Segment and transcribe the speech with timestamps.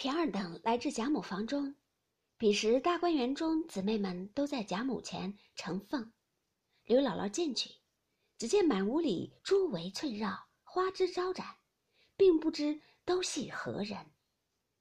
[0.00, 1.74] 平儿等来至贾母房中，
[2.38, 6.10] 彼时大观园中姊妹们都在贾母前呈凤。
[6.86, 7.68] 刘姥姥进去，
[8.38, 11.54] 只见满屋里珠围翠绕，花枝招展，
[12.16, 13.98] 并不知都系何人。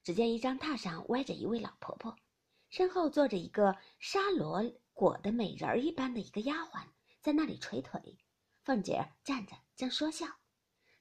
[0.03, 2.15] 只见一张榻上歪着一位老婆婆，
[2.69, 6.85] 身后坐着一个纱罗裹的美人儿一般的一个丫鬟，
[7.19, 8.17] 在那里捶腿。
[8.63, 10.25] 凤姐站着正说笑，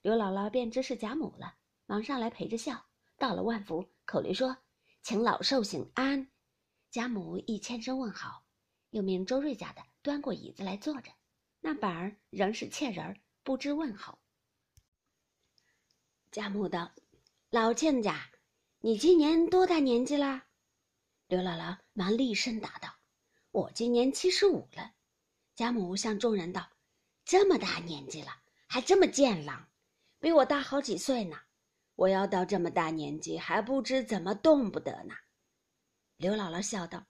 [0.02, 1.54] 刘姥姥便知是贾母了，
[1.86, 2.84] 忙上来陪着笑，
[3.16, 4.56] 道了万福，口里说
[5.04, 6.30] ：“请老寿星安。”
[6.90, 8.42] 贾母一千声问好，
[8.88, 11.12] 又命周瑞家的端过椅子来坐着。
[11.60, 14.18] 那板儿仍是欠人儿，不知问候。
[16.30, 16.90] 贾母道
[17.52, 18.30] ：“老亲家，
[18.78, 20.44] 你今年多大年纪了？”
[21.28, 22.88] 刘姥姥忙厉声答道
[23.52, 24.90] ：“我今年七十五了。”
[25.54, 26.66] 贾母向众人道。
[27.26, 28.30] 这么大年纪了，
[28.66, 29.68] 还这么健朗，
[30.18, 31.38] 比我大好几岁呢。
[31.98, 35.16] 我要到这么大年纪，还不知怎么动不得呢。
[36.16, 37.04] 刘姥姥笑道：“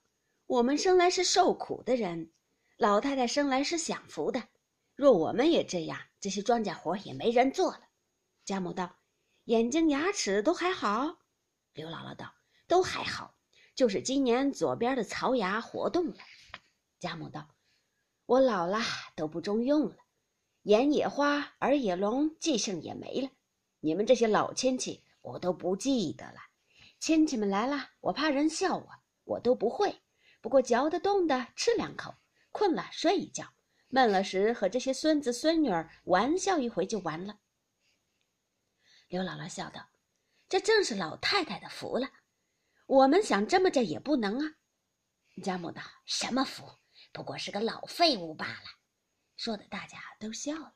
[0.47, 2.31] 我们生来是受苦的人，
[2.75, 4.41] 老太太生来是享福的。
[4.95, 7.81] 若我们也这样，这些庄稼活也没人做了。”
[8.45, 8.97] 贾母道
[9.45, 11.19] ：“眼睛、牙齿都还好。”
[11.73, 12.33] 刘姥姥道
[12.65, 13.35] ：“都还好，
[13.75, 16.17] 就是今年左边的槽牙活动了。”
[16.99, 17.47] 贾母道
[18.25, 18.79] ：“我老了，
[19.15, 19.95] 都不中用了。”
[20.63, 23.29] 眼也花，耳也聋，记性也没了。
[23.79, 26.39] 你们这些老亲戚，我都不记得了。
[26.99, 28.89] 亲戚们来了，我怕人笑我，
[29.23, 30.01] 我都不会。
[30.41, 32.15] 不过嚼得动的吃两口，
[32.51, 33.45] 困了睡一觉，
[33.87, 37.39] 闷了时和这些孙子孙女儿玩笑一回就完了。
[39.07, 39.89] 刘姥姥笑道
[40.47, 42.09] ：“这正是老太太的福了。
[42.85, 44.55] 我们想这么着也不能啊。”
[45.41, 46.63] 贾母道：“什么福？
[47.11, 48.65] 不过是个老废物罢了。”
[49.37, 50.73] 说的大家都笑了。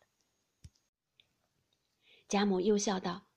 [2.34, 3.28] 贾母又笑道：“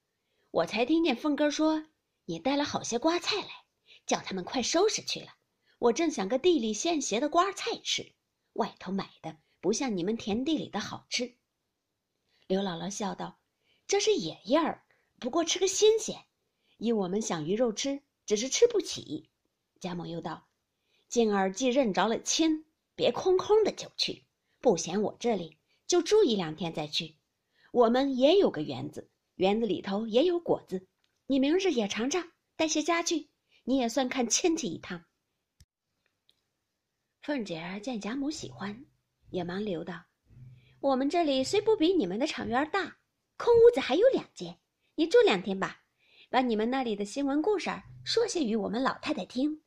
[0.51, 1.85] 我才听见凤哥说
[2.25, 3.67] 你带了好些瓜菜来，
[4.07, 5.35] 叫他们快收拾去了。
[5.79, 8.15] 我正想个地里现结的瓜菜吃，
[8.55, 11.37] 外头买的不像你们田地里的好吃。”
[12.49, 13.39] 刘姥姥笑道
[13.87, 14.83] ：“这是野叶儿，
[15.21, 16.25] 不过吃个新鲜。
[16.79, 19.29] 依我们想鱼肉吃，只是吃不起。”
[19.79, 20.49] 贾母又道
[21.07, 24.25] ：“今儿既认着了亲，别空空的就去。”
[24.63, 27.16] 不嫌我这里，就住一两天再去。
[27.77, 30.89] 我们也有个园子，园子里头也有果子，
[31.27, 33.29] 你明日也尝尝，带些家具，
[33.65, 35.05] 你也算看亲戚一趟。
[37.21, 38.87] 凤姐儿见贾母喜欢，
[39.29, 40.07] 也忙留道
[40.81, 42.97] ：“我们这里虽不比你们的场园大，
[43.37, 44.59] 空屋子还有两间，
[44.95, 45.83] 你住两天吧，
[46.31, 47.69] 把你们那里的新闻故事
[48.07, 49.63] 说些与我们老太太听。”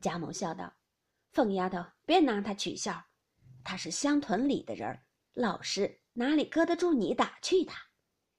[0.00, 0.72] 贾母笑道
[1.30, 3.04] ：“凤丫头，别拿她取笑。”
[3.62, 4.98] 他是乡屯里的人
[5.34, 7.80] 老实，哪里搁得住你打趣他？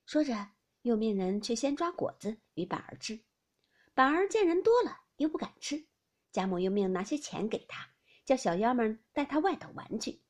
[0.05, 0.51] 说着，
[0.83, 3.19] 又命人去先抓果子与板儿吃。
[3.95, 5.83] 板儿见人多了，又不敢吃。
[6.31, 7.87] 贾母又命拿些钱给他，
[8.25, 10.21] 叫小妖们带他外头玩去。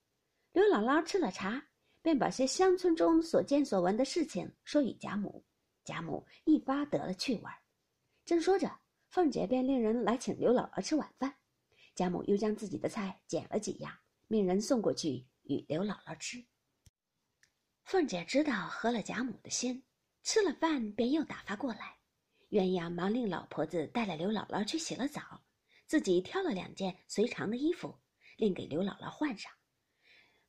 [0.54, 1.62] 刘姥姥吃了茶，
[2.02, 5.44] 便把些乡村中所见所闻的事情说与贾母。
[5.84, 7.44] 贾母一发得了趣味。
[8.24, 8.72] 正说着，
[9.10, 11.36] 凤姐便令人来请刘姥姥吃晚饭。
[11.94, 13.94] 贾母又将自己的菜捡了几样。
[14.28, 16.42] 命人送过去与刘姥姥吃。
[17.84, 19.84] 凤姐知道合了贾母的心，
[20.24, 21.98] 吃了饭便又打发过来。
[22.50, 25.42] 鸳鸯忙令老婆子带了刘姥姥去洗了澡，
[25.86, 28.00] 自己挑了两件随常的衣服，
[28.38, 29.52] 另给刘姥姥换上。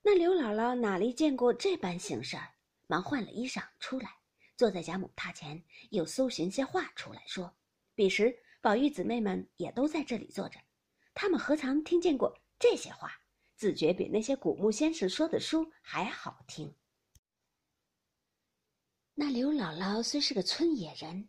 [0.02, 2.54] 那刘姥姥哪里见过这般形事儿，
[2.86, 4.10] 忙换了衣裳出来，
[4.56, 7.54] 坐在贾母榻前，又搜寻些话出来说。
[7.94, 10.60] 彼时宝玉姊妹们也都在这里坐着，
[11.14, 13.12] 他们何尝听见过这些话？
[13.56, 16.74] 自觉比那些古墓先生说的书还好听。
[19.16, 21.28] 那刘姥姥虽是个村野人，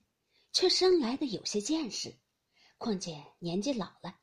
[0.52, 2.12] 却生来的有些见识，
[2.80, 4.16] 况且年纪老了，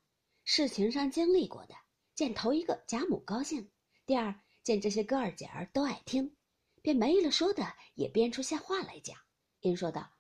[0.43, 1.75] 事情上经历过的，
[2.17, 3.71] 见头一个贾母高兴，
[4.05, 4.35] 第二
[4.65, 6.37] 见这些哥儿姐儿都爱听，
[6.83, 7.65] 便没了说的，
[7.95, 9.17] 也编出些话来讲。
[9.61, 10.11] 因说道：“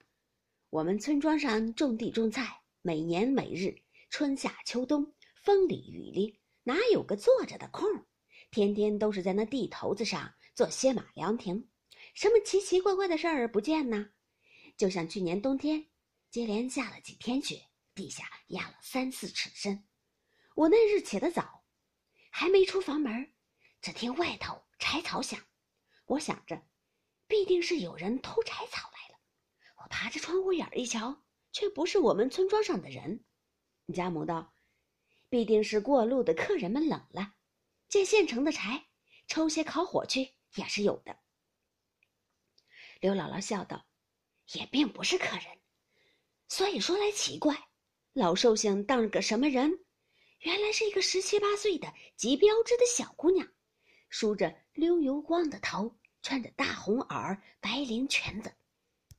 [0.70, 5.12] 我们村庄上种地种菜，每年每日，春夏秋冬，
[5.42, 7.88] 风里雨里。”哪有个坐着的空？
[8.52, 11.68] 天天都是在那地头子上做歇马凉亭，
[12.14, 14.10] 什么奇奇怪怪的事儿不见呢？
[14.76, 15.88] 就像去年冬天，
[16.30, 19.86] 接连下了几天雪，地下压了三四尺深。
[20.54, 21.64] 我那日起得早，
[22.30, 23.32] 还没出房门，
[23.80, 25.40] 只听外头柴草响。
[26.06, 26.62] 我想着，
[27.26, 29.20] 必定是有人偷柴草来了。
[29.82, 33.24] 我爬着窗户眼一瞧，却不是我们村庄上的人。
[33.94, 34.52] 贾母道。
[35.28, 37.36] 必定是过路的客人们冷了，
[37.88, 38.84] 借现成的柴，
[39.26, 41.20] 抽些烤火去也是有的。
[43.02, 43.84] 刘姥姥笑道
[44.54, 45.44] ：“也并不是客人，
[46.46, 47.68] 所以说来奇怪，
[48.12, 49.80] 老寿星当了个什么人？
[50.38, 53.48] 原来是一个十七八岁的极标致的小姑娘，
[54.08, 58.54] 梳着溜油光的头，穿着大红袄白绫裙子，